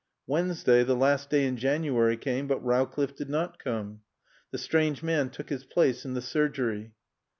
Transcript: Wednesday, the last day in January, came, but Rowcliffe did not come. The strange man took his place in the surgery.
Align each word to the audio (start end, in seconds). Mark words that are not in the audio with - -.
Wednesday, 0.25 0.83
the 0.83 0.95
last 0.95 1.29
day 1.29 1.45
in 1.45 1.57
January, 1.57 2.17
came, 2.17 2.47
but 2.47 2.57
Rowcliffe 2.65 3.15
did 3.15 3.29
not 3.29 3.59
come. 3.63 4.01
The 4.49 4.57
strange 4.57 5.03
man 5.03 5.29
took 5.29 5.49
his 5.49 5.63
place 5.63 6.05
in 6.05 6.15
the 6.15 6.23
surgery. 6.23 6.95